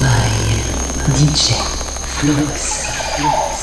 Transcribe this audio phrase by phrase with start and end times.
[0.00, 0.30] by
[1.12, 1.58] DJ
[2.06, 2.86] Flux.
[3.16, 3.53] Flux.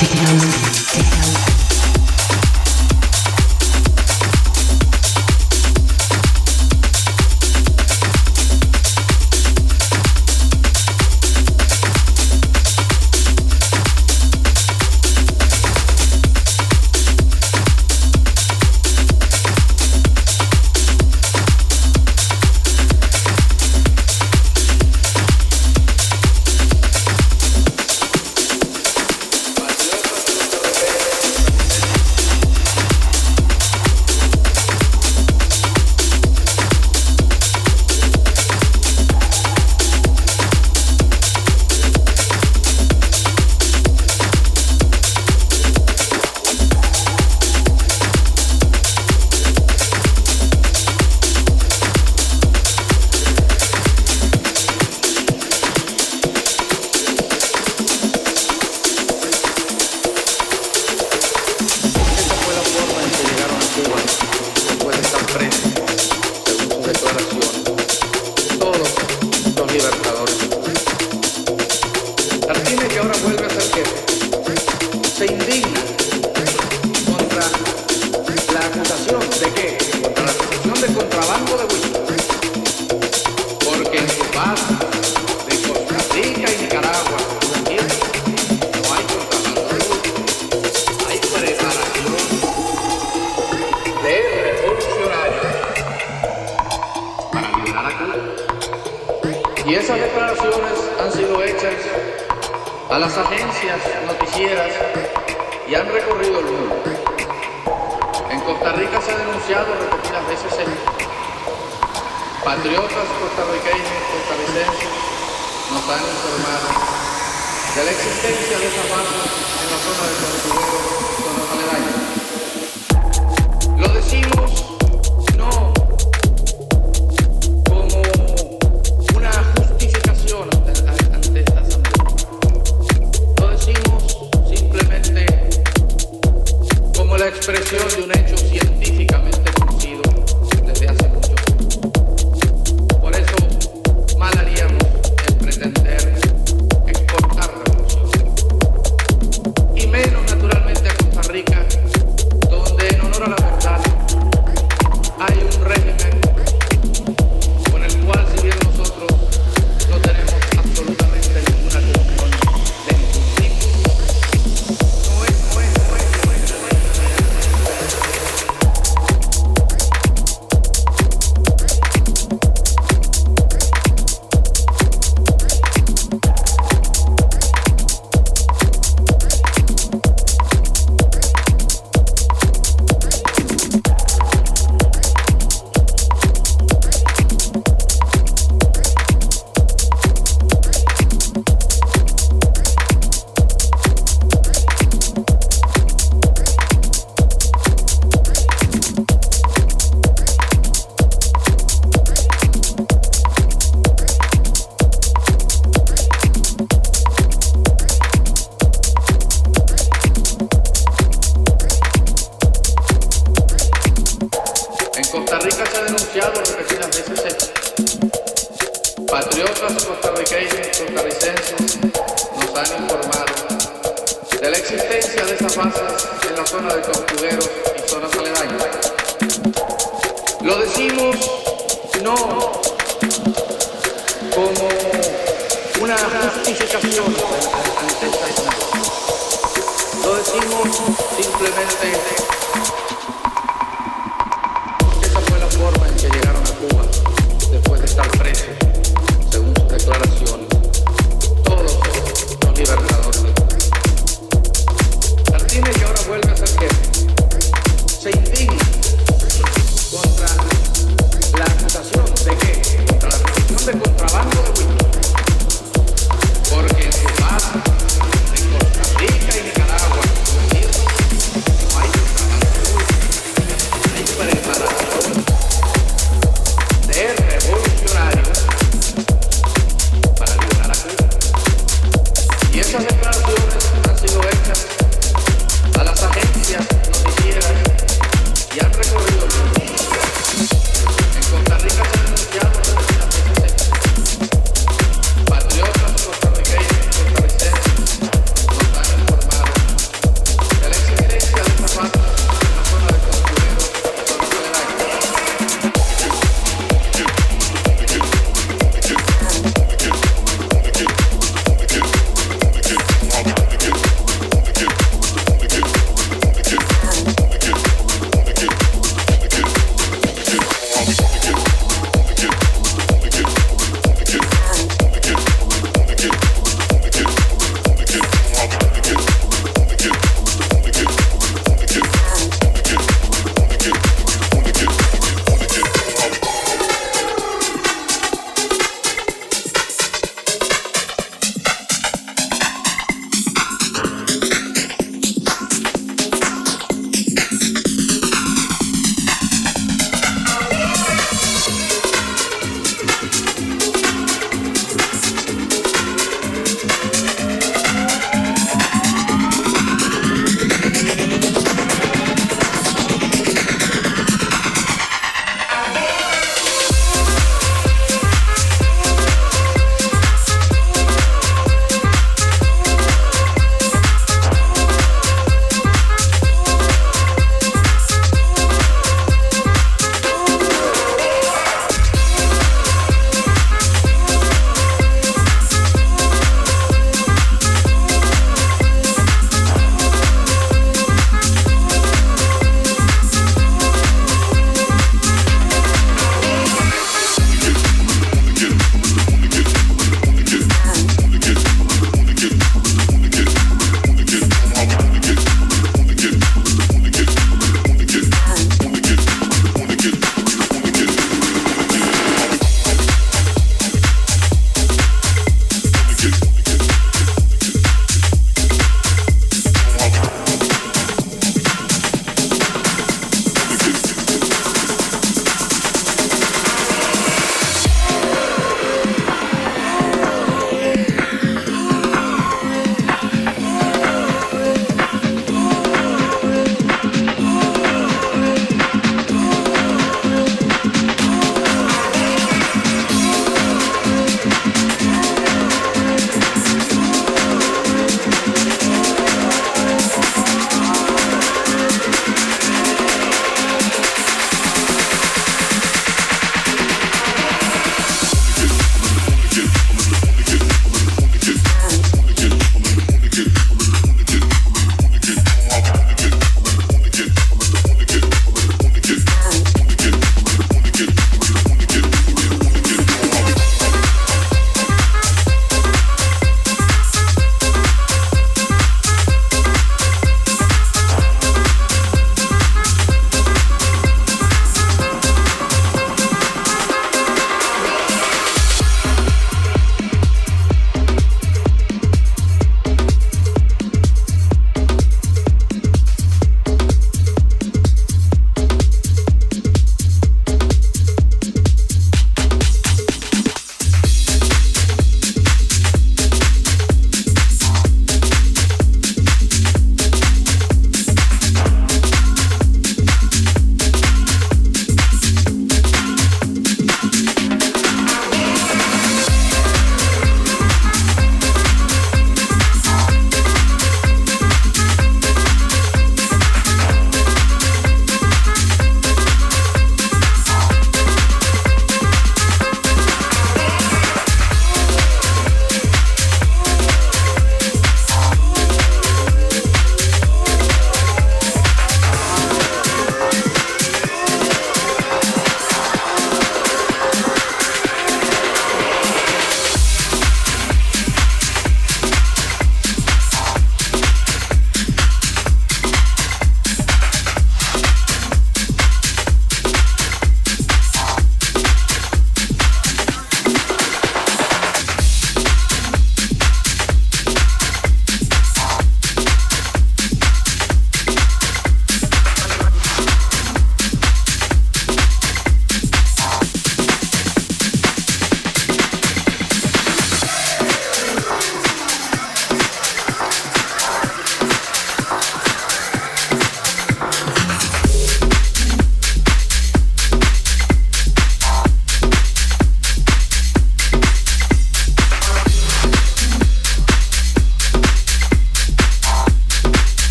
[0.00, 0.20] take it
[0.94, 1.29] techno.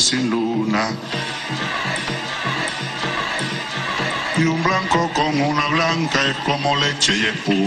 [0.00, 0.90] Sin luna.
[4.36, 7.61] Y un blanco con una blanca es como leche y espuma.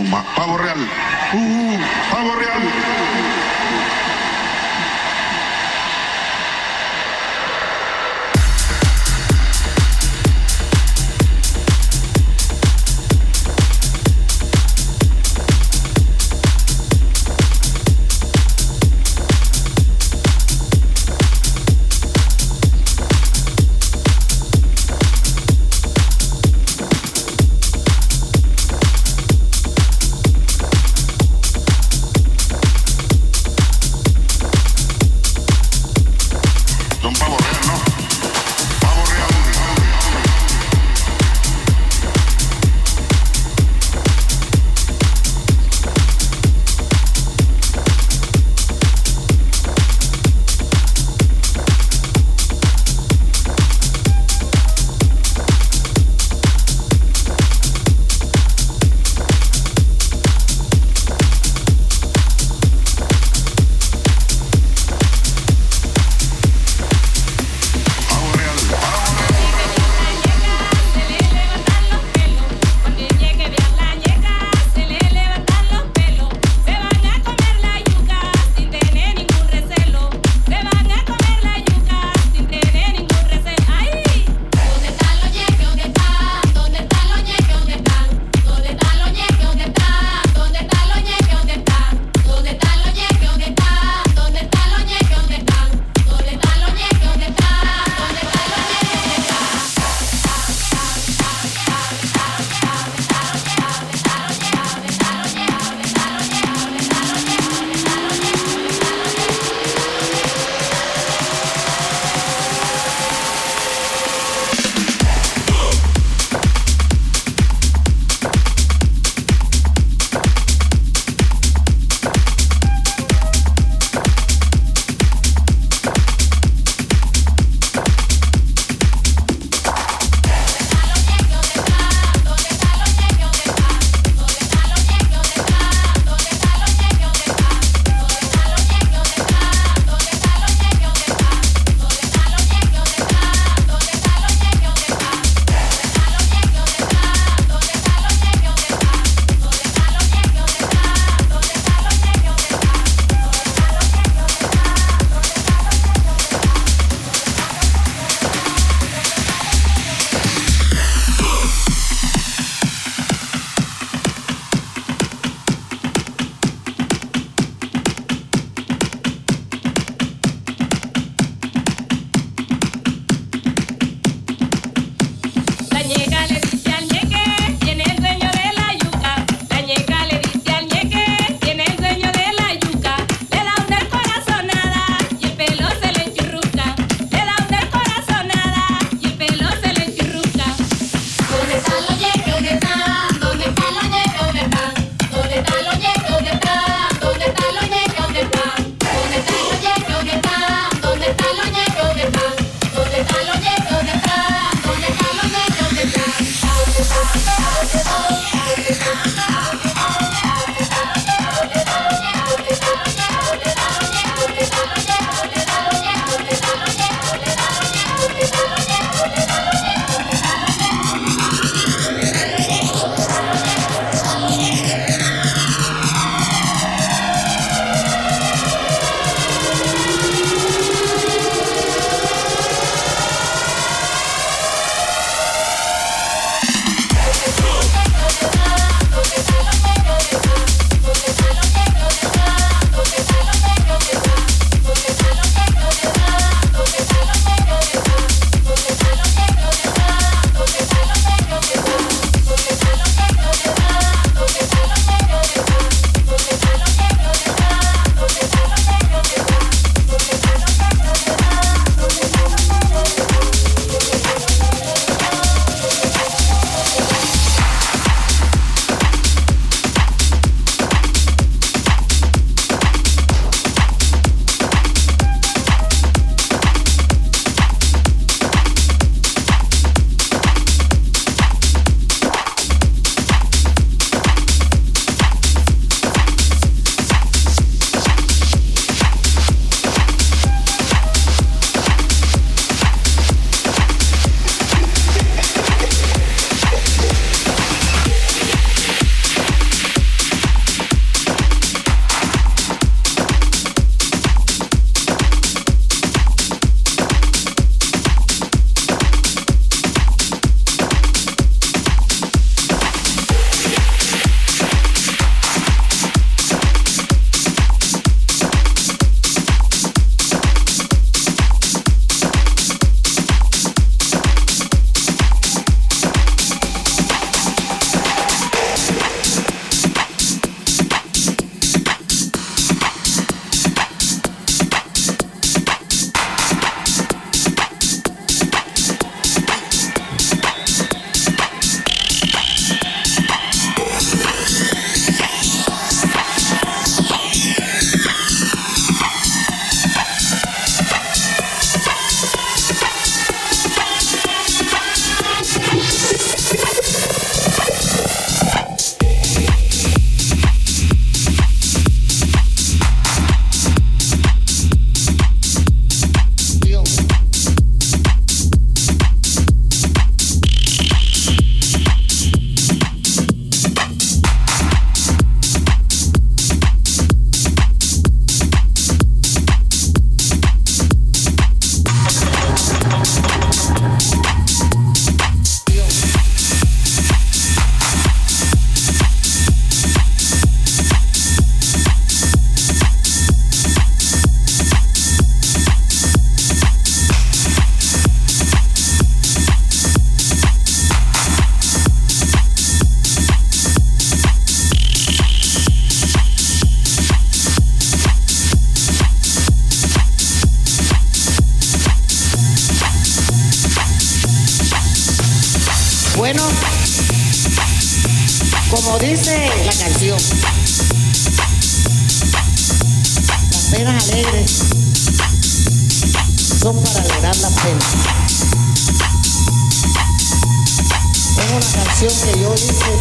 [431.78, 432.71] Que yo hice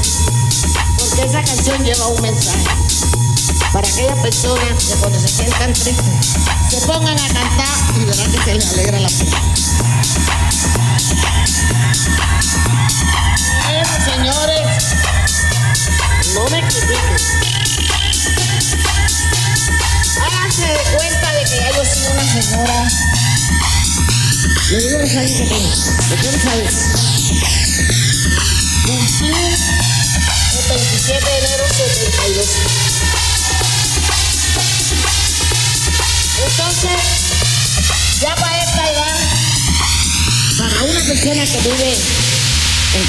[0.97, 2.69] porque esa canción lleva un mensaje
[3.73, 6.37] para aquellas personas que cuando se sientan tristes
[6.71, 9.41] se pongan a cantar y verán que se les alegra la pena.
[13.65, 14.95] Bueno, señores,
[16.35, 17.17] no me critiquen.
[20.25, 22.89] Háganse de cuenta de que ya yo soy una señora.
[24.71, 25.69] Le digo los años que tengo.
[26.11, 27.64] ¿De?
[28.85, 32.47] Cumplí el 27 de enero 72.
[36.45, 37.01] Entonces,
[38.21, 39.17] ya para esta edad,
[40.59, 41.97] para una persona que vive
[42.95, 43.05] en